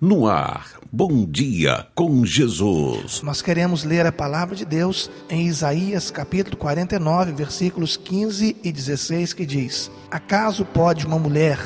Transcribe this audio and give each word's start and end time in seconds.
No 0.00 0.28
ar, 0.28 0.74
bom 0.92 1.26
dia 1.28 1.84
com 1.92 2.24
Jesus. 2.24 3.20
Nós 3.20 3.42
queremos 3.42 3.82
ler 3.82 4.06
a 4.06 4.12
palavra 4.12 4.54
de 4.54 4.64
Deus 4.64 5.10
em 5.28 5.48
Isaías 5.48 6.08
capítulo 6.08 6.56
49, 6.56 7.32
versículos 7.32 7.96
15 7.96 8.56
e 8.62 8.70
16, 8.70 9.32
que 9.32 9.44
diz: 9.44 9.90
Acaso 10.08 10.64
pode 10.64 11.04
uma 11.04 11.18
mulher 11.18 11.58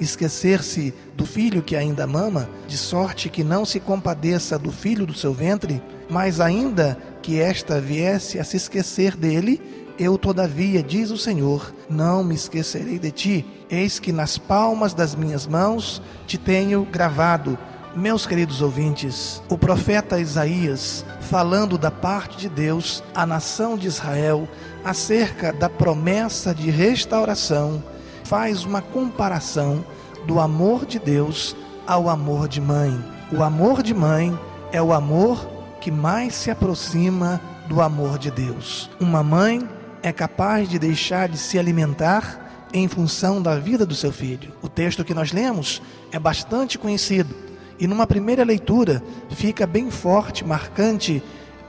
esquecer-se 0.00 0.92
do 1.14 1.24
filho 1.24 1.62
que 1.62 1.76
ainda 1.76 2.08
mama, 2.08 2.50
de 2.66 2.76
sorte 2.76 3.28
que 3.28 3.44
não 3.44 3.64
se 3.64 3.78
compadeça 3.78 4.58
do 4.58 4.72
filho 4.72 5.06
do 5.06 5.14
seu 5.14 5.32
ventre? 5.32 5.80
Mas 6.10 6.40
ainda 6.40 6.98
que 7.22 7.38
esta 7.38 7.80
viesse 7.80 8.40
a 8.40 8.42
se 8.42 8.56
esquecer 8.56 9.16
dele, 9.16 9.62
eu, 9.96 10.18
todavia, 10.18 10.82
diz 10.82 11.12
o 11.12 11.16
Senhor, 11.16 11.72
não 11.88 12.24
me 12.24 12.34
esquecerei 12.34 12.98
de 12.98 13.12
ti. 13.12 13.46
Eis 13.70 14.00
que 14.00 14.12
nas 14.12 14.36
palmas 14.36 14.92
das 14.92 15.14
minhas 15.14 15.46
mãos 15.46 16.02
te 16.26 16.36
tenho 16.36 16.84
gravado 16.84 17.56
meus 17.96 18.26
queridos 18.26 18.60
ouvintes, 18.60 19.42
o 19.48 19.56
profeta 19.56 20.20
Isaías, 20.20 21.02
falando 21.22 21.78
da 21.78 21.90
parte 21.90 22.36
de 22.36 22.48
Deus 22.48 23.02
à 23.14 23.24
nação 23.24 23.76
de 23.76 23.86
Israel 23.86 24.46
acerca 24.84 25.50
da 25.50 25.70
promessa 25.70 26.54
de 26.54 26.70
restauração, 26.70 27.82
faz 28.22 28.64
uma 28.64 28.82
comparação 28.82 29.82
do 30.26 30.38
amor 30.38 30.84
de 30.84 30.98
Deus 30.98 31.56
ao 31.86 32.10
amor 32.10 32.48
de 32.48 32.60
mãe. 32.60 33.02
O 33.32 33.42
amor 33.42 33.82
de 33.82 33.94
mãe 33.94 34.38
é 34.70 34.82
o 34.82 34.92
amor 34.92 35.48
que 35.80 35.90
mais 35.90 36.34
se 36.34 36.50
aproxima 36.50 37.40
do 37.66 37.80
amor 37.80 38.18
de 38.18 38.30
Deus. 38.30 38.90
Uma 39.00 39.22
mãe 39.22 39.66
é 40.02 40.12
capaz 40.12 40.68
de 40.68 40.78
deixar 40.78 41.30
de 41.30 41.38
se 41.38 41.58
alimentar 41.58 42.68
em 42.74 42.86
função 42.88 43.40
da 43.40 43.58
vida 43.58 43.86
do 43.86 43.94
seu 43.94 44.12
filho. 44.12 44.52
O 44.60 44.68
texto 44.68 45.02
que 45.02 45.14
nós 45.14 45.32
lemos 45.32 45.80
é 46.12 46.18
bastante 46.18 46.76
conhecido 46.76 47.45
e 47.78 47.86
numa 47.86 48.06
primeira 48.06 48.44
leitura 48.44 49.02
fica 49.30 49.66
bem 49.66 49.90
forte, 49.90 50.44
marcante 50.44 51.22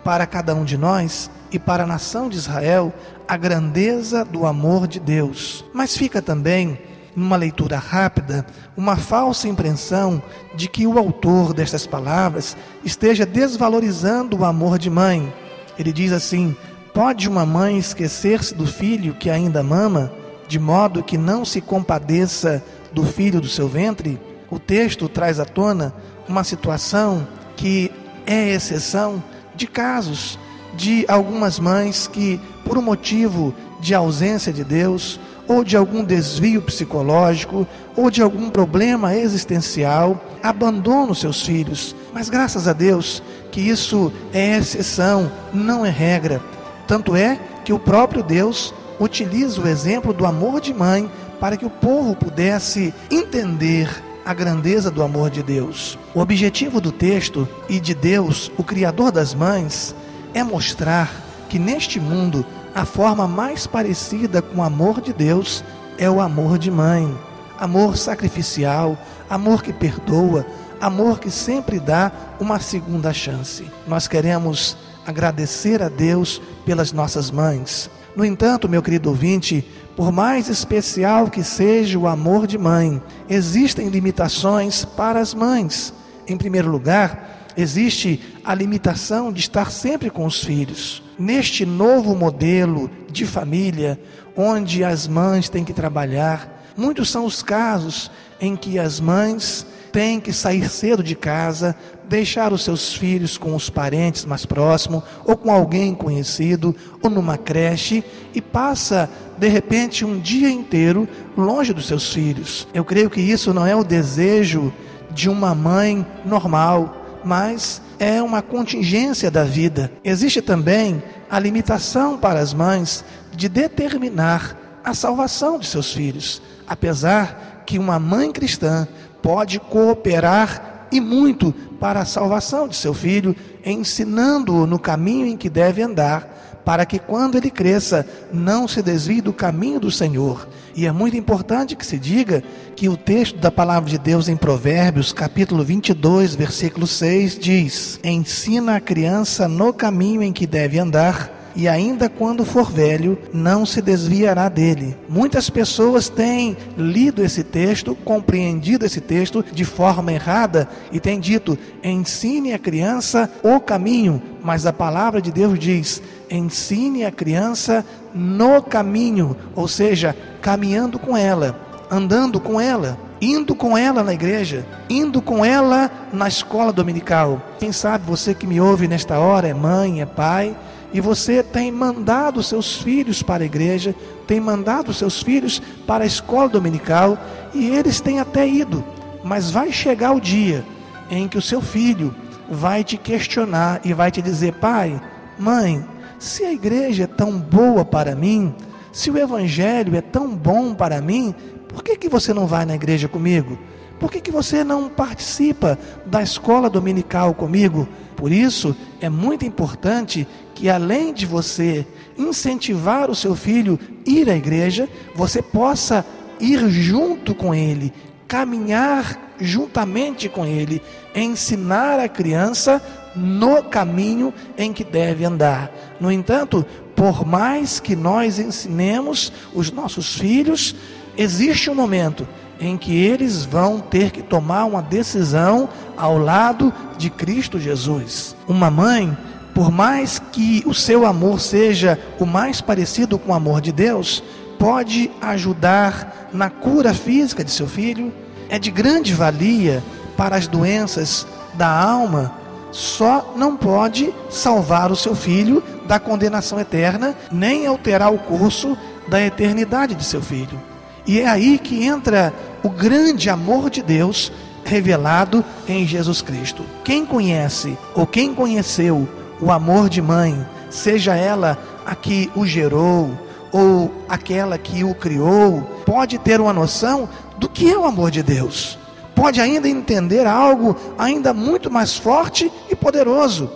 para 0.04 0.26
cada 0.26 0.56
um 0.56 0.64
de 0.64 0.78
nós 0.78 1.30
e 1.52 1.60
para 1.60 1.84
a 1.84 1.88
nação 1.88 2.30
de 2.30 2.38
Israel 2.38 2.94
a 3.28 3.36
grandeza 3.36 4.24
do 4.24 4.46
amor 4.46 4.88
de 4.88 5.00
Deus. 5.00 5.66
Mas 5.74 5.98
fica 5.98 6.22
também, 6.22 6.80
numa 7.16 7.36
leitura 7.36 7.78
rápida, 7.78 8.46
uma 8.76 8.96
falsa 8.96 9.48
impressão 9.48 10.22
de 10.56 10.70
que 10.70 10.88
o 10.88 10.98
autor 10.98 11.54
destas 11.54 11.86
palavras 11.86 12.56
esteja 12.86 13.26
desvalorizando 13.26 14.38
o 14.38 14.46
amor 14.46 14.80
de 14.80 14.90
mãe. 14.90 15.34
Ele 15.78 15.92
diz 15.92 16.12
assim: 16.14 16.56
Pode 16.94 17.28
uma 17.28 17.46
mãe 17.46 17.78
esquecer-se 17.78 18.56
do 18.56 18.66
filho 18.66 19.14
que 19.14 19.30
ainda 19.30 19.62
mama, 19.62 20.12
de 20.48 20.58
modo 20.58 21.04
que 21.04 21.18
não 21.18 21.44
se 21.44 21.60
compadeça 21.60 22.64
do 22.94 23.04
filho 23.04 23.42
do 23.42 23.48
seu 23.50 23.68
ventre? 23.68 24.18
O 24.50 24.60
texto 24.60 25.10
traz 25.10 25.40
à 25.40 25.46
tona 25.46 25.94
uma 26.28 26.44
situação 26.44 27.28
que 27.56 27.92
é 28.26 28.54
exceção 28.54 29.22
de 29.56 29.68
casos 29.68 30.38
de 30.76 31.06
algumas 31.08 31.60
mães 31.60 32.08
que, 32.08 32.40
por 32.64 32.78
um 32.78 32.82
motivo 32.82 33.54
de 33.80 33.96
ausência 33.96 34.54
de 34.54 34.64
Deus, 34.64 35.20
ou 35.48 35.64
de 35.64 35.76
algum 35.76 36.04
desvio 36.04 36.62
psicológico, 36.62 37.66
ou 37.96 38.12
de 38.12 38.22
algum 38.22 38.50
problema 38.50 39.16
existencial, 39.16 40.22
abandonam 40.44 41.14
seus 41.14 41.42
filhos. 41.42 41.96
Mas 42.14 42.30
graças 42.30 42.68
a 42.68 42.74
Deus 42.74 43.24
que 43.52 43.62
isso 43.62 44.12
é 44.34 44.58
exceção, 44.58 45.32
não 45.54 45.86
é 45.86 45.90
regra. 45.90 46.42
Tanto 46.86 47.16
é 47.16 47.40
que 47.66 47.74
o 47.74 47.80
próprio 47.80 48.22
Deus 48.22 48.74
utiliza 49.00 49.62
o 49.62 49.68
exemplo 49.68 50.14
do 50.14 50.26
amor 50.26 50.62
de 50.62 50.74
mãe 50.74 51.10
para 51.40 51.58
que 51.58 51.66
o 51.66 51.70
povo 51.70 52.16
pudesse 52.16 52.94
entender 53.10 54.04
a 54.28 54.34
grandeza 54.34 54.92
do 54.92 55.02
amor 55.02 55.30
de 55.30 55.42
Deus. 55.42 55.98
O 56.14 56.20
objetivo 56.20 56.82
do 56.82 56.92
texto 56.92 57.48
e 57.70 57.80
de 57.80 57.96
Deus, 57.96 58.52
o 58.58 58.64
Criador 58.64 59.10
das 59.10 59.34
mães, 59.34 59.96
é 60.34 60.44
mostrar 60.44 61.10
que 61.48 61.58
neste 61.58 61.98
mundo 61.98 62.46
a 62.76 62.84
forma 62.84 63.26
mais 63.26 63.66
parecida 63.66 64.42
com 64.42 64.58
o 64.58 64.64
amor 64.64 65.00
de 65.00 65.14
Deus 65.14 65.64
é 65.98 66.10
o 66.10 66.20
amor 66.20 66.60
de 66.60 66.70
mãe. 66.70 67.18
Amor 67.58 67.96
sacrificial, 67.96 68.98
amor 69.30 69.64
que 69.64 69.72
perdoa, 69.72 70.46
amor 70.82 71.22
que 71.22 71.32
sempre 71.32 71.80
dá 71.80 72.12
uma 72.38 72.60
segunda 72.60 73.14
chance. 73.14 73.66
Nós 73.88 74.10
queremos 74.10 74.76
agradecer 75.06 75.82
a 75.82 75.88
Deus 75.88 76.42
pelas 76.66 76.92
nossas 76.92 77.32
mães. 77.32 77.90
No 78.18 78.26
entanto, 78.26 78.68
meu 78.68 78.82
querido 78.82 79.10
ouvinte, 79.10 79.64
por 79.96 80.12
mais 80.12 80.50
especial 80.50 81.30
que 81.30 81.44
seja 81.44 82.00
o 82.00 82.08
amor 82.08 82.48
de 82.48 82.58
mãe, 82.58 83.00
existem 83.30 83.90
limitações 83.90 84.84
para 84.84 85.20
as 85.20 85.36
mães. 85.36 85.94
Em 86.28 86.36
primeiro 86.36 86.68
lugar, 86.68 87.46
existe 87.56 88.20
a 88.44 88.56
limitação 88.56 89.32
de 89.32 89.42
estar 89.42 89.72
sempre 89.72 90.10
com 90.10 90.26
os 90.26 90.44
filhos. 90.44 91.04
Neste 91.20 91.64
novo 91.64 92.16
modelo 92.16 92.90
de 93.08 93.24
família, 93.24 94.02
onde 94.36 94.84
as 94.84 95.08
mães 95.08 95.48
têm 95.48 95.64
que 95.64 95.72
trabalhar, 95.72 96.74
muitos 96.76 97.12
são 97.12 97.24
os 97.24 97.44
casos 97.44 98.10
em 98.42 98.56
que 98.56 98.80
as 98.80 99.00
mães 99.00 99.64
têm 99.92 100.20
que 100.20 100.32
sair 100.34 100.70
cedo 100.70 101.04
de 101.04 101.16
casa, 101.16 101.76
deixar 102.08 102.54
os 102.54 102.64
seus 102.64 102.94
filhos 102.94 103.38
com 103.38 103.56
os 103.56 103.70
parentes 103.70 104.26
mais 104.26 104.46
próximos, 104.46 105.04
ou 105.26 105.36
com 105.36 105.52
alguém 105.52 105.94
conhecido, 105.94 106.76
ou 107.02 107.10
numa 107.10 107.38
creche, 107.38 108.04
e 108.34 108.42
passa 108.42 109.10
de 109.38 109.48
repente 109.48 110.06
um 110.06 110.20
dia 110.20 110.50
inteiro 110.50 111.08
longe 111.36 111.74
dos 111.74 111.88
seus 111.88 112.14
filhos. 112.14 112.68
Eu 112.74 112.86
creio 112.86 113.10
que 113.10 113.22
isso 113.22 113.54
não 113.54 113.66
é 113.66 113.76
o 113.76 113.84
desejo 113.84 114.74
de 115.12 115.30
uma 115.30 115.54
mãe 115.54 116.06
normal, 116.26 117.22
mas 117.24 117.82
é 118.00 118.22
uma 118.22 118.42
contingência 118.42 119.30
da 119.30 119.44
vida. 119.44 119.92
Existe 120.04 120.42
também 120.42 121.02
a 121.30 121.40
limitação 121.40 122.18
para 122.18 122.40
as 122.40 122.54
mães 122.54 123.04
de 123.36 123.50
determinar 123.50 124.58
a 124.84 124.94
salvação 124.94 125.60
de 125.60 125.68
seus 125.68 125.92
filhos, 125.92 126.42
apesar 126.68 127.64
que 127.66 127.78
uma 127.78 128.00
mãe 128.00 128.32
cristã 128.32 128.88
pode 129.28 129.60
cooperar 129.60 130.88
e 130.90 131.02
muito 131.02 131.54
para 131.82 132.00
a 132.00 132.06
salvação 132.06 132.66
de 132.66 132.78
seu 132.78 132.94
filho, 132.94 133.36
ensinando-o 133.66 134.66
no 134.66 134.80
caminho 134.80 135.28
em 135.28 135.36
que 135.36 135.50
deve 135.50 135.82
andar, 135.82 136.62
para 136.64 136.86
que 136.86 136.98
quando 136.98 137.36
ele 137.36 137.52
cresça, 137.52 138.08
não 138.32 138.70
se 138.70 138.82
desvie 138.82 139.20
do 139.20 139.34
caminho 139.34 139.82
do 139.82 139.92
Senhor. 139.92 140.48
E 140.74 140.86
é 140.86 140.94
muito 140.94 141.18
importante 141.18 141.76
que 141.76 141.86
se 141.86 142.00
diga 142.00 142.42
que 142.74 142.88
o 142.88 142.96
texto 142.96 143.38
da 143.38 143.52
palavra 143.52 143.90
de 143.90 143.98
Deus 143.98 144.30
em 144.30 144.38
Provérbios, 144.38 145.12
capítulo 145.12 145.62
22, 145.62 146.34
versículo 146.34 146.88
6, 146.88 147.38
diz: 147.38 148.00
Ensina 148.06 148.78
a 148.78 148.80
criança 148.80 149.46
no 149.46 149.74
caminho 149.74 150.24
em 150.24 150.32
que 150.32 150.48
deve 150.48 150.80
andar 150.80 151.37
e 151.58 151.68
ainda 151.68 152.08
quando 152.08 152.46
for 152.46 152.72
velho, 152.72 153.18
não 153.34 153.66
se 153.66 153.82
desviará 153.82 154.48
dele. 154.48 154.96
Muitas 155.10 155.50
pessoas 155.50 156.08
têm 156.08 156.56
lido 156.78 157.24
esse 157.24 157.44
texto, 157.44 157.96
compreendido 157.96 158.86
esse 158.86 159.02
texto 159.02 159.44
de 159.52 159.66
forma 159.66 160.14
errada 160.14 160.70
e 160.92 161.00
têm 161.00 161.20
dito: 161.20 161.58
ensine 161.84 162.54
a 162.54 162.60
criança 162.60 163.28
o 163.42 163.60
caminho, 163.60 164.22
mas 164.44 164.68
a 164.68 164.72
palavra 164.72 165.20
de 165.20 165.32
Deus 165.32 165.58
diz: 165.58 166.00
ensine 166.30 167.04
a 167.04 167.12
criança 167.12 167.84
no 168.14 168.62
caminho, 168.62 169.36
ou 169.56 169.68
seja, 169.68 170.16
caminhando 170.40 171.00
com 171.00 171.18
ela, 171.18 171.60
andando 171.90 172.40
com 172.40 172.62
ela 172.62 173.00
indo 173.20 173.56
com 173.56 173.76
ela 173.76 174.04
na 174.04 174.14
igreja, 174.14 174.64
indo 174.88 175.24
com 175.24 175.44
ela 175.44 175.90
na 176.14 176.28
escola 176.28 176.72
dominical. 176.72 177.42
Quem 177.58 177.72
sabe 177.72 178.06
você 178.06 178.32
que 178.32 178.46
me 178.46 178.62
ouve 178.62 178.88
nesta 178.88 179.18
hora 179.18 179.48
é 179.48 179.56
mãe, 179.56 180.02
é 180.02 180.06
pai, 180.06 180.56
e 180.94 181.02
você 181.02 181.44
tem 181.44 181.72
mandado 181.72 182.42
seus 182.42 182.78
filhos 182.78 183.22
para 183.22 183.44
a 183.44 183.46
igreja, 183.46 183.94
tem 184.26 184.40
mandado 184.40 184.94
seus 184.94 185.22
filhos 185.22 185.62
para 185.86 186.04
a 186.04 186.08
escola 186.08 186.50
dominical 186.50 187.18
e 187.54 187.70
eles 187.70 188.00
têm 188.00 188.20
até 188.20 188.48
ido, 188.48 188.84
mas 189.24 189.52
vai 189.52 189.72
chegar 189.72 190.14
o 190.14 190.22
dia 190.22 190.66
em 191.10 191.28
que 191.28 191.38
o 191.38 191.42
seu 191.42 191.62
filho 191.62 192.14
vai 192.50 192.84
te 192.84 192.98
questionar 192.98 193.82
e 193.84 193.94
vai 193.94 194.12
te 194.12 194.22
dizer: 194.22 194.54
pai, 194.54 195.02
mãe, 195.38 195.84
se 196.20 196.44
a 196.44 196.52
igreja 196.52 197.04
é 197.04 197.08
tão 197.08 197.38
boa 197.38 197.84
para 197.84 198.16
mim, 198.16 198.54
se 198.92 199.12
o 199.12 199.18
evangelho 199.18 199.96
é 199.96 200.02
tão 200.02 200.30
bom 200.30 200.74
para 200.74 201.02
mim, 201.02 201.36
por 201.68 201.84
que, 201.84 201.98
que 201.98 202.10
você 202.10 202.34
não 202.34 202.48
vai 202.48 202.66
na 202.66 202.76
igreja 202.76 203.08
comigo? 203.08 203.58
Por 204.00 204.12
que, 204.12 204.22
que 204.22 204.32
você 204.32 204.64
não 204.64 204.90
participa 204.90 205.78
da 206.06 206.22
escola 206.22 206.70
dominical 206.70 207.34
comigo? 207.34 207.88
Por 208.16 208.32
isso, 208.32 208.76
é 209.02 209.10
muito 209.10 209.46
importante 209.46 210.28
que, 210.54 210.70
além 210.70 211.14
de 211.14 211.26
você 211.26 211.86
incentivar 212.18 213.10
o 213.10 213.16
seu 213.16 213.36
filho 213.36 213.80
a 214.06 214.10
ir 214.10 214.30
à 214.30 214.36
igreja, 214.36 214.88
você 215.16 215.42
possa 215.42 216.06
ir 216.40 216.70
junto 216.70 217.34
com 217.34 217.54
ele, 217.54 217.92
caminhar 218.28 219.34
juntamente 219.40 220.30
com 220.30 220.46
ele, 220.46 220.82
ensinar 221.16 222.00
a 222.00 222.10
criança 222.10 222.82
no 223.16 223.64
caminho 223.64 224.34
em 224.58 224.72
que 224.72 224.84
deve 224.84 225.26
andar. 225.26 225.72
No 226.00 226.12
entanto, 226.12 226.66
por 226.96 227.26
mais 227.26 227.80
que 227.80 227.96
nós 227.96 228.40
ensinemos 228.40 229.32
os 229.54 229.72
nossos 229.72 230.16
filhos, 230.16 230.76
existe 231.16 231.70
um 231.70 231.76
momento 231.76 232.28
em 232.60 232.78
que 232.78 232.96
eles 232.96 233.46
vão 233.46 233.80
ter 233.80 234.12
que 234.12 234.22
tomar 234.22 234.66
uma 234.66 234.82
decisão 234.82 235.70
ao 235.96 236.18
lado 236.18 236.74
de 236.98 237.10
Cristo 237.10 237.60
Jesus. 237.60 238.36
Uma 238.48 238.70
mãe, 238.72 239.16
por 239.54 239.72
mais 239.72 240.20
que 240.20 240.64
o 240.66 240.74
seu 240.74 241.06
amor 241.06 241.40
seja 241.40 242.00
o 242.20 242.26
mais 242.26 242.62
parecido 242.62 243.18
com 243.18 243.32
o 243.32 243.36
amor 243.36 243.62
de 243.62 243.72
Deus, 243.72 244.24
pode 244.58 245.12
ajudar 245.22 246.30
na 246.34 246.50
cura 246.50 246.94
física 246.94 247.44
de 247.44 247.52
seu 247.52 247.68
filho, 247.68 248.14
é 248.50 248.58
de 248.58 248.72
grande 248.72 249.14
valia 249.14 249.84
para 250.16 250.36
as 250.36 250.48
doenças 250.48 251.28
da 251.54 251.68
alma, 251.68 252.34
só 252.72 253.34
não 253.36 253.56
pode 253.56 254.14
salvar 254.30 254.92
o 254.92 254.96
seu 254.96 255.16
filho 255.16 255.64
da 255.88 256.00
condenação 256.00 256.60
eterna, 256.60 257.16
nem 257.32 257.66
alterar 257.66 258.14
o 258.14 258.20
curso 258.20 258.78
da 259.08 259.22
eternidade 259.22 259.96
de 259.96 260.04
seu 260.04 260.22
filho. 260.22 260.60
E 261.08 261.22
é 261.22 261.28
aí 261.28 261.58
que 261.58 261.86
entra 261.86 262.34
o 262.62 262.70
grande 262.70 263.30
amor 263.30 263.70
de 263.70 263.82
Deus 263.82 264.32
revelado 264.66 265.44
em 265.66 265.88
Jesus 265.88 266.22
Cristo. 266.22 266.66
Quem 266.84 267.06
conhece 267.06 267.78
ou 267.96 268.06
quem 268.06 268.34
conheceu 268.34 269.08
o 269.40 269.50
amor 269.50 269.88
de 269.88 270.02
mãe, 270.02 270.46
seja 270.70 271.16
ela 271.16 271.58
a 271.86 271.96
que 271.96 272.30
o 272.36 272.46
gerou 272.46 273.10
ou 273.54 273.90
aquela 274.10 274.58
que 274.58 274.84
o 274.84 274.94
criou, 274.94 275.62
pode 275.86 276.18
ter 276.18 276.42
uma 276.42 276.52
noção 276.52 277.08
do 277.38 277.48
que 277.48 277.72
é 277.72 277.78
o 277.78 277.86
amor 277.86 278.12
de 278.12 278.22
Deus. 278.22 278.78
Pode 279.16 279.40
ainda 279.40 279.70
entender 279.70 280.28
algo 280.28 280.76
ainda 280.98 281.34
muito 281.34 281.72
mais 281.72 281.96
forte 281.96 282.52
e 282.70 282.76
poderoso 282.76 283.50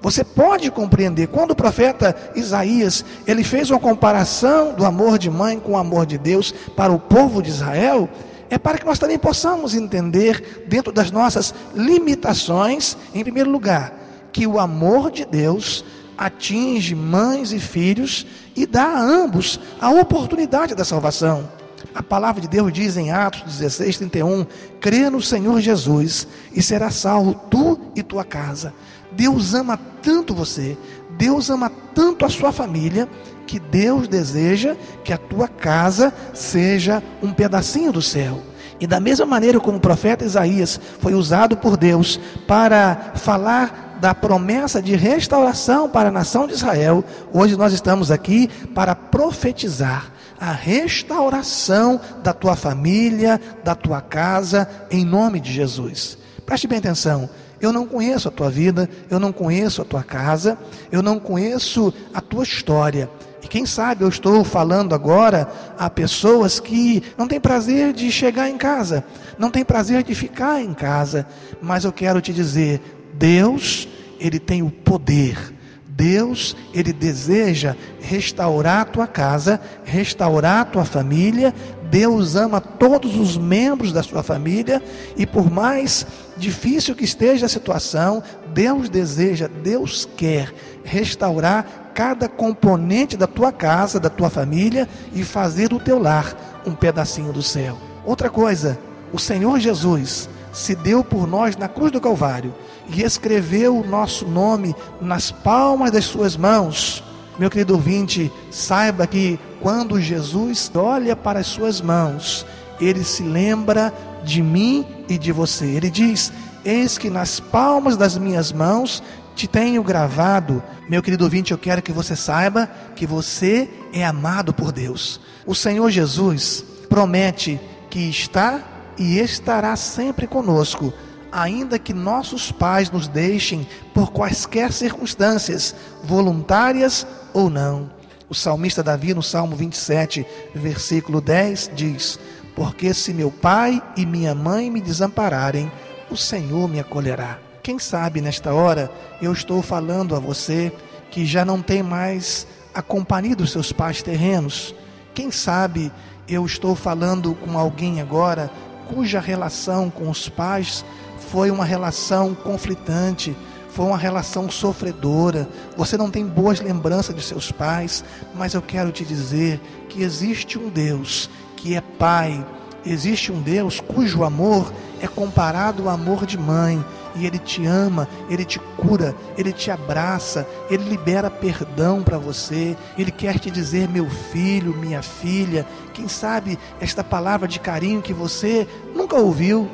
você 0.00 0.22
pode 0.22 0.70
compreender 0.70 1.26
quando 1.28 1.50
o 1.50 1.56
profeta 1.56 2.14
Isaías, 2.34 3.04
ele 3.26 3.42
fez 3.42 3.70
uma 3.70 3.80
comparação 3.80 4.74
do 4.74 4.84
amor 4.84 5.18
de 5.18 5.28
mãe 5.28 5.58
com 5.58 5.72
o 5.72 5.76
amor 5.76 6.06
de 6.06 6.16
Deus 6.16 6.52
para 6.76 6.92
o 6.92 7.00
povo 7.00 7.42
de 7.42 7.50
Israel, 7.50 8.08
é 8.48 8.56
para 8.56 8.78
que 8.78 8.86
nós 8.86 8.98
também 8.98 9.18
possamos 9.18 9.74
entender 9.74 10.64
dentro 10.66 10.92
das 10.92 11.10
nossas 11.10 11.54
limitações, 11.74 12.96
em 13.14 13.22
primeiro 13.22 13.50
lugar, 13.50 13.92
que 14.32 14.46
o 14.46 14.58
amor 14.58 15.10
de 15.10 15.24
Deus 15.24 15.84
atinge 16.16 16.94
mães 16.94 17.52
e 17.52 17.58
filhos 17.58 18.26
e 18.56 18.66
dá 18.66 18.84
a 18.84 19.00
ambos 19.00 19.60
a 19.80 19.90
oportunidade 19.90 20.74
da 20.74 20.84
salvação. 20.84 21.48
A 21.94 22.02
palavra 22.02 22.40
de 22.40 22.48
Deus 22.48 22.72
diz 22.72 22.96
em 22.96 23.10
Atos 23.10 23.42
16, 23.42 23.98
31: 23.98 24.46
crê 24.80 25.08
no 25.10 25.22
Senhor 25.22 25.60
Jesus 25.60 26.26
e 26.52 26.62
será 26.62 26.90
salvo 26.90 27.34
tu 27.50 27.67
e 28.00 28.02
tua 28.02 28.24
casa. 28.24 28.72
Deus 29.12 29.54
ama 29.54 29.78
tanto 30.02 30.34
você, 30.34 30.76
Deus 31.16 31.50
ama 31.50 31.70
tanto 31.94 32.24
a 32.24 32.28
sua 32.28 32.52
família, 32.52 33.08
que 33.46 33.58
Deus 33.58 34.06
deseja 34.06 34.76
que 35.02 35.12
a 35.12 35.18
tua 35.18 35.48
casa 35.48 36.12
seja 36.34 37.02
um 37.22 37.32
pedacinho 37.32 37.90
do 37.90 38.02
céu. 38.02 38.42
E 38.78 38.86
da 38.86 39.00
mesma 39.00 39.26
maneira 39.26 39.58
como 39.58 39.78
o 39.78 39.80
profeta 39.80 40.24
Isaías 40.24 40.78
foi 41.00 41.14
usado 41.14 41.56
por 41.56 41.76
Deus 41.76 42.20
para 42.46 43.12
falar 43.16 43.96
da 44.00 44.14
promessa 44.14 44.80
de 44.80 44.94
restauração 44.94 45.88
para 45.88 46.10
a 46.10 46.12
nação 46.12 46.46
de 46.46 46.52
Israel, 46.52 47.04
hoje 47.32 47.56
nós 47.56 47.72
estamos 47.72 48.10
aqui 48.10 48.48
para 48.74 48.94
profetizar 48.94 50.12
a 50.40 50.52
restauração 50.52 52.00
da 52.22 52.32
tua 52.32 52.54
família, 52.54 53.40
da 53.64 53.74
tua 53.74 54.00
casa, 54.00 54.68
em 54.90 55.04
nome 55.04 55.40
de 55.40 55.52
Jesus. 55.52 56.16
Preste 56.46 56.68
bem 56.68 56.78
atenção. 56.78 57.28
Eu 57.60 57.72
não 57.72 57.86
conheço 57.86 58.28
a 58.28 58.30
tua 58.30 58.50
vida, 58.50 58.88
eu 59.10 59.18
não 59.18 59.32
conheço 59.32 59.82
a 59.82 59.84
tua 59.84 60.02
casa, 60.02 60.56
eu 60.92 61.02
não 61.02 61.18
conheço 61.18 61.92
a 62.14 62.20
tua 62.20 62.44
história. 62.44 63.10
E 63.42 63.48
quem 63.48 63.66
sabe 63.66 64.04
eu 64.04 64.08
estou 64.08 64.44
falando 64.44 64.94
agora 64.94 65.48
a 65.78 65.88
pessoas 65.88 66.60
que 66.60 67.02
não 67.16 67.26
têm 67.26 67.40
prazer 67.40 67.92
de 67.92 68.10
chegar 68.10 68.48
em 68.48 68.56
casa, 68.56 69.04
não 69.38 69.50
têm 69.50 69.64
prazer 69.64 70.02
de 70.02 70.14
ficar 70.14 70.60
em 70.62 70.74
casa, 70.74 71.26
mas 71.60 71.84
eu 71.84 71.92
quero 71.92 72.20
te 72.20 72.32
dizer: 72.32 72.80
Deus, 73.14 73.88
Ele 74.18 74.38
tem 74.38 74.62
o 74.62 74.70
poder. 74.70 75.54
Deus, 75.98 76.54
Ele 76.72 76.92
deseja 76.92 77.74
restaurar 78.00 78.82
a 78.82 78.84
tua 78.84 79.06
casa, 79.08 79.60
restaurar 79.84 80.60
a 80.60 80.64
tua 80.64 80.84
família, 80.84 81.52
Deus 81.90 82.36
ama 82.36 82.60
todos 82.60 83.16
os 83.16 83.36
membros 83.36 83.92
da 83.92 84.02
sua 84.02 84.22
família 84.22 84.82
e 85.16 85.26
por 85.26 85.50
mais 85.50 86.06
difícil 86.36 86.94
que 86.94 87.04
esteja 87.04 87.46
a 87.46 87.48
situação, 87.48 88.22
Deus 88.52 88.88
deseja, 88.88 89.48
Deus 89.48 90.08
quer 90.16 90.52
restaurar 90.84 91.90
cada 91.94 92.28
componente 92.28 93.16
da 93.16 93.26
tua 93.26 93.50
casa, 93.50 93.98
da 93.98 94.10
tua 94.10 94.30
família 94.30 94.88
e 95.12 95.24
fazer 95.24 95.68
do 95.68 95.80
teu 95.80 95.98
lar 95.98 96.62
um 96.66 96.74
pedacinho 96.74 97.32
do 97.32 97.42
céu. 97.42 97.76
Outra 98.04 98.30
coisa, 98.30 98.78
o 99.12 99.18
Senhor 99.18 99.58
Jesus 99.58 100.28
se 100.52 100.74
deu 100.74 101.02
por 101.02 101.26
nós 101.26 101.56
na 101.56 101.68
cruz 101.68 101.90
do 101.90 102.00
Calvário 102.00 102.54
e 102.88 103.02
escreveu 103.02 103.78
o 103.78 103.86
nosso 103.86 104.26
nome 104.26 104.74
nas 105.00 105.30
palmas 105.30 105.90
das 105.90 106.04
suas 106.04 106.36
mãos. 106.36 107.02
Meu 107.38 107.48
querido 107.48 107.74
ouvinte, 107.74 108.32
saiba 108.50 109.06
que 109.06 109.38
quando 109.60 110.00
Jesus 110.00 110.70
olha 110.74 111.14
para 111.14 111.40
as 111.40 111.46
suas 111.46 111.80
mãos, 111.80 112.44
ele 112.80 113.04
se 113.04 113.22
lembra 113.22 113.92
de 114.24 114.42
mim 114.42 114.84
e 115.08 115.16
de 115.16 115.30
você. 115.30 115.66
Ele 115.66 115.90
diz: 115.90 116.32
Eis 116.64 116.98
que 116.98 117.08
nas 117.08 117.38
palmas 117.38 117.96
das 117.96 118.18
minhas 118.18 118.52
mãos 118.52 119.02
te 119.34 119.46
tenho 119.46 119.82
gravado. 119.84 120.62
Meu 120.88 121.00
querido 121.00 121.24
ouvinte, 121.24 121.52
eu 121.52 121.58
quero 121.58 121.80
que 121.80 121.92
você 121.92 122.16
saiba 122.16 122.68
que 122.96 123.06
você 123.06 123.70
é 123.92 124.04
amado 124.04 124.52
por 124.52 124.72
Deus. 124.72 125.20
O 125.46 125.54
Senhor 125.54 125.88
Jesus 125.90 126.64
promete 126.88 127.60
que 127.88 128.00
está 128.10 128.62
e 128.98 129.18
estará 129.18 129.76
sempre 129.76 130.26
conosco, 130.26 130.92
ainda 131.30 131.78
que 131.78 131.92
nossos 131.92 132.50
pais 132.50 132.90
nos 132.90 133.08
deixem 133.08 133.66
por 133.94 134.10
quaisquer 134.10 134.72
circunstâncias, 134.72 135.74
voluntárias 136.02 137.06
ou 137.32 137.50
não. 137.50 137.90
O 138.28 138.34
salmista 138.34 138.82
Davi, 138.82 139.14
no 139.14 139.22
Salmo 139.22 139.56
27, 139.56 140.26
versículo 140.54 141.20
10, 141.20 141.70
diz: 141.74 142.18
Porque 142.54 142.92
se 142.92 143.14
meu 143.14 143.30
pai 143.30 143.82
e 143.96 144.04
minha 144.04 144.34
mãe 144.34 144.70
me 144.70 144.80
desampararem, 144.80 145.70
o 146.10 146.16
Senhor 146.16 146.68
me 146.68 146.78
acolherá. 146.78 147.38
Quem 147.62 147.78
sabe 147.78 148.20
nesta 148.20 148.52
hora 148.52 148.90
eu 149.20 149.32
estou 149.32 149.62
falando 149.62 150.14
a 150.14 150.18
você 150.18 150.72
que 151.10 151.26
já 151.26 151.44
não 151.44 151.62
tem 151.62 151.82
mais 151.82 152.46
a 152.74 152.82
companhia 152.82 153.36
dos 153.36 153.50
seus 153.50 153.72
pais 153.72 154.02
terrenos. 154.02 154.74
Quem 155.14 155.30
sabe 155.30 155.90
eu 156.28 156.44
estou 156.44 156.74
falando 156.74 157.34
com 157.34 157.58
alguém 157.58 158.00
agora 158.00 158.50
cuja 158.88 159.20
relação 159.20 159.90
com 159.90 160.08
os 160.08 160.28
pais 160.28 160.84
foi 161.30 161.50
uma 161.50 161.64
relação 161.64 162.34
conflitante, 162.34 163.36
foi 163.70 163.86
uma 163.86 163.98
relação 163.98 164.50
sofredora, 164.50 165.48
você 165.76 165.96
não 165.96 166.10
tem 166.10 166.26
boas 166.26 166.60
lembranças 166.60 167.14
de 167.14 167.22
seus 167.22 167.52
pais, 167.52 168.04
mas 168.34 168.54
eu 168.54 168.62
quero 168.62 168.90
te 168.90 169.04
dizer 169.04 169.60
que 169.88 170.02
existe 170.02 170.58
um 170.58 170.68
Deus 170.68 171.30
que 171.56 171.76
é 171.76 171.80
Pai, 171.80 172.44
existe 172.84 173.30
um 173.30 173.40
Deus 173.40 173.80
cujo 173.80 174.24
amor 174.24 174.72
é 175.00 175.06
comparado 175.06 175.84
ao 175.84 175.94
amor 175.94 176.24
de 176.26 176.38
mãe, 176.38 176.84
e 177.14 177.26
Ele 177.26 177.38
te 177.38 177.64
ama, 177.66 178.08
Ele 178.30 178.44
te 178.44 178.58
cura, 178.58 179.14
Ele 179.36 179.52
te 179.52 179.70
abraça, 179.70 180.46
Ele 180.70 180.84
libera 180.84 181.30
perdão 181.30 182.02
para 182.02 182.18
você, 182.18 182.76
Ele 182.96 183.10
quer 183.10 183.38
te 183.38 183.50
dizer, 183.50 183.88
meu 183.88 184.08
filho, 184.08 184.76
minha 184.76 185.02
filha, 185.02 185.66
quem 185.92 186.08
sabe 186.08 186.58
esta 186.80 187.04
palavra 187.04 187.46
de 187.46 187.60
carinho 187.60 188.02
que 188.02 188.12
você 188.12 188.66
nunca 188.94 189.16
ouviu, 189.16 189.68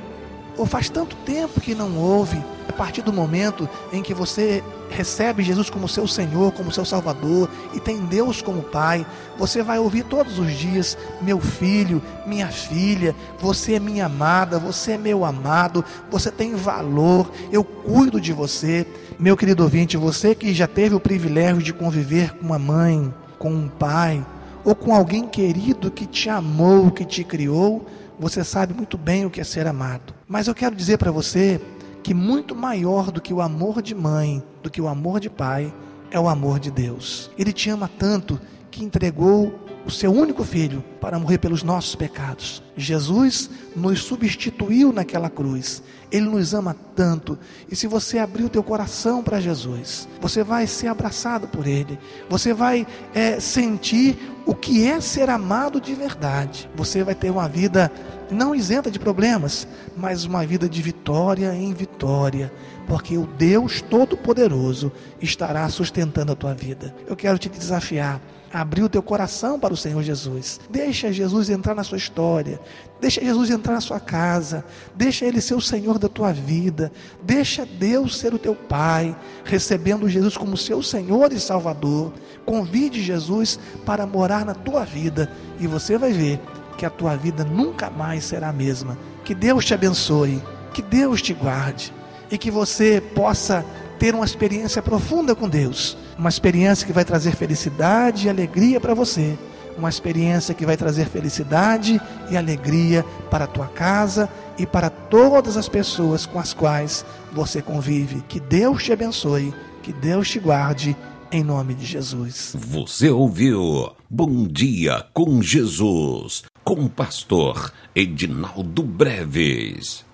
ou 0.57 0.67
faz 0.67 0.89
tanto 0.89 1.17
tempo 1.17 1.61
que 1.61 1.75
não 1.75 1.97
ouve, 1.97 2.43
a 2.69 2.73
partir 2.73 3.03
do 3.03 3.13
momento 3.13 3.69
em 3.93 4.03
que 4.03 4.15
você 4.15 4.63
recebe 4.91 5.43
Jesus 5.43 5.69
como 5.69 5.89
seu 5.89 6.07
Senhor, 6.07 6.53
como 6.53 6.73
seu 6.73 6.85
Salvador 6.85 7.49
e 7.75 7.81
tem 7.81 7.99
Deus 8.07 8.41
como 8.41 8.63
Pai, 8.63 9.05
você 9.37 9.63
vai 9.63 9.79
ouvir 9.79 10.05
todos 10.05 10.39
os 10.39 10.53
dias: 10.53 10.97
meu 11.21 11.41
filho, 11.41 12.03
minha 12.27 12.49
filha, 12.49 13.15
você 13.39 13.75
é 13.75 13.81
minha 13.81 14.07
amada, 14.07 14.59
você 14.59 14.93
é 14.93 14.99
meu 14.99 15.25
amado, 15.25 15.85
você 16.11 16.31
tem 16.31 16.55
valor, 16.55 17.31
eu 17.51 17.65
cuido 17.65 18.21
de 18.21 18.33
você. 18.33 18.87
Meu 19.19 19.37
querido 19.37 19.63
ouvinte, 19.63 19.97
você 19.97 20.35
que 20.35 20.53
já 20.53 20.67
teve 20.67 20.95
o 20.95 21.01
privilégio 21.01 21.63
de 21.63 21.73
conviver 21.73 22.35
com 22.35 22.47
uma 22.47 22.59
mãe, 22.59 23.15
com 23.39 23.51
um 23.51 23.69
pai, 23.69 24.25
ou 24.65 24.75
com 24.75 24.95
alguém 24.95 25.29
querido 25.29 25.91
que 25.91 26.07
te 26.07 26.29
amou, 26.29 26.91
que 26.91 27.05
te 27.05 27.23
criou, 27.23 27.87
você 28.19 28.45
sabe 28.45 28.75
muito 28.75 28.97
bem 28.97 29.27
o 29.27 29.31
que 29.31 29.41
é 29.41 29.45
ser 29.45 29.67
amado. 29.67 30.15
Mas 30.27 30.47
eu 30.47 30.55
quero 30.55 30.75
dizer 30.75 30.99
para 30.99 31.11
você 31.11 31.61
que 32.03 32.13
muito 32.15 32.55
maior 32.55 33.11
do 33.11 33.21
que 33.21 33.33
o 33.33 33.41
amor 33.41 33.81
de 33.81 33.95
mãe, 33.95 34.43
do 34.63 34.71
que 34.71 34.81
o 34.81 34.89
amor 34.89 35.21
de 35.21 35.31
pai, 35.31 35.73
é 36.11 36.21
o 36.21 36.29
amor 36.29 36.61
de 36.61 36.71
Deus. 36.71 37.31
Ele 37.39 37.53
te 37.53 37.71
ama 37.71 37.91
tanto 37.99 38.41
que 38.71 38.85
entregou 38.85 39.59
o 39.87 39.91
seu 39.91 40.13
único 40.13 40.45
filho 40.45 40.83
para 41.01 41.19
morrer 41.19 41.39
pelos 41.39 41.63
nossos 41.63 41.95
pecados. 41.95 42.63
Jesus 42.77 43.51
nos 43.77 44.03
substituiu 44.03 44.93
naquela 44.93 45.29
cruz. 45.29 45.83
Ele 46.11 46.27
nos 46.27 46.55
ama 46.55 46.77
tanto. 46.95 47.39
E 47.71 47.77
se 47.77 47.87
você 47.87 48.19
abrir 48.19 48.45
o 48.45 48.49
teu 48.49 48.63
coração 48.63 49.23
para 49.23 49.41
Jesus, 49.41 50.09
você 50.21 50.43
vai 50.43 50.67
ser 50.67 50.89
abraçado 50.89 51.49
por 51.49 51.67
Ele. 51.67 51.99
Você 52.29 52.55
vai 52.55 52.87
é, 53.13 53.39
sentir 53.41 54.17
o 54.47 54.55
que 54.55 54.87
é 54.87 55.01
ser 55.01 55.29
amado 55.29 55.81
de 55.81 55.95
verdade. 55.95 56.69
Você 56.77 57.03
vai 57.03 57.15
ter 57.15 57.31
uma 57.31 57.49
vida 57.49 57.91
não 58.31 58.55
isenta 58.55 58.91
de 58.91 58.99
problemas, 58.99 59.67
mas 59.97 60.25
uma 60.25 60.45
vida 60.47 60.69
de 60.69 60.81
vitória 60.81 61.55
em 61.55 61.73
vitória, 61.73 62.53
porque 62.87 63.17
o 63.17 63.27
Deus 63.27 63.81
Todo-Poderoso 63.83 64.91
estará 65.21 65.69
sustentando 65.69 66.33
a 66.33 66.37
tua 66.37 66.55
vida. 66.55 66.95
Eu 67.07 67.17
quero 67.17 67.39
te 67.39 67.49
desafiar 67.49 68.21
abrir 68.55 68.85
o 68.85 68.89
teu 68.89 69.03
coração 69.03 69.59
para 69.59 69.75
o 69.75 69.77
Senhor 69.77 70.01
Jesus. 70.05 70.61
Deixa 70.71 71.13
Jesus 71.13 71.51
entrar 71.51 71.75
na 71.75 71.83
sua 71.83 71.99
história. 71.99 72.61
Deixa 73.01 73.21
Jesus 73.21 73.51
entrar 73.51 73.75
na 73.75 73.81
sua 73.81 73.99
casa. 73.99 74.65
Deixa 74.95 75.27
Ele 75.27 75.41
ser 75.41 75.55
o 75.55 75.61
Senhor 75.61 75.99
da 75.99 76.09
tua 76.09 76.33
vida. 76.33 76.93
Deixa 77.21 77.67
Deus 77.67 78.17
ser 78.17 78.33
o 78.33 78.39
teu 78.39 78.55
Pai, 78.55 79.17
recebendo 79.45 80.09
Jesus 80.09 80.37
como 80.37 80.57
seu 80.57 80.85
Senhor 80.85 81.33
e 81.33 81.41
Salvador. 81.41 82.13
Convide 82.47 83.03
Jesus 83.03 83.59
para 83.85 84.07
morar 84.07 84.45
na 84.45 84.55
tua 84.55 84.85
vida 84.85 85.33
e 85.59 85.67
você 85.67 85.99
vai 85.99 86.13
ver 86.13 86.39
que 86.79 86.87
a 86.87 86.91
tua 86.91 87.17
vida 87.17 87.45
nunca 87.45 87.91
mais 87.91 88.23
será 88.23 88.51
a 88.51 88.53
mesma. 88.53 88.97
Que 89.25 89.35
Deus 89.35 89.65
te 89.65 89.75
abençoe, 89.75 90.41
que 90.73 90.81
Deus 90.81 91.21
te 91.21 91.35
guarde 91.35 91.93
e 92.31 92.39
que 92.39 92.53
você 92.53 93.01
possa 93.01 93.65
ter 93.99 94.15
uma 94.15 94.25
experiência 94.25 94.83
profunda 94.83 95.35
com 95.35 95.49
Deus, 95.49 95.97
uma 96.19 96.29
experiência 96.29 96.87
que 96.87 96.93
vai 96.93 97.05
trazer 97.05 97.35
felicidade 97.37 98.27
e 98.27 98.31
alegria 98.31 98.81
para 98.81 98.95
você, 98.95 99.37
uma 99.77 99.89
experiência 99.89 100.55
que 100.55 100.67
vai 100.67 100.77
trazer 100.77 101.07
felicidade 101.07 102.01
e 102.31 102.37
alegria 102.37 103.05
para 103.31 103.45
a 103.45 103.49
tua 103.49 103.67
casa 103.67 104.29
e 104.59 104.67
para 104.67 104.91
todas 104.91 105.57
as 105.57 105.69
pessoas 105.69 106.27
com 106.27 106.39
as 106.39 106.55
quais 106.55 107.05
você 107.33 107.61
convive. 107.61 108.23
Que 108.29 108.39
Deus 108.39 108.85
te 108.85 108.93
abençoe, 108.93 109.53
que 109.83 109.93
Deus 109.93 110.29
te 110.31 110.39
guarde 110.39 110.97
em 111.33 111.43
nome 111.43 111.75
de 111.75 111.85
Jesus. 111.85 112.55
Você 112.57 113.11
ouviu 113.11 113.93
Bom 114.09 114.47
Dia 114.47 115.05
com 115.13 115.43
Jesus, 115.43 116.45
com 116.63 116.85
o 116.85 116.89
pastor 116.89 117.73
Edinaldo 117.95 118.85
Breves. 118.85 120.05